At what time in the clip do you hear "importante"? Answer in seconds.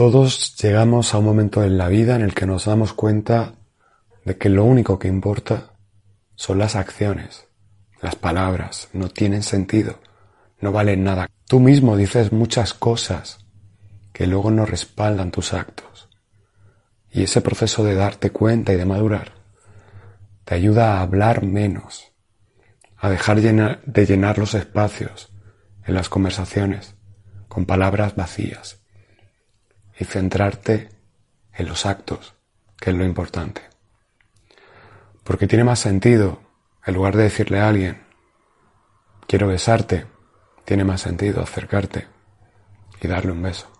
33.04-33.60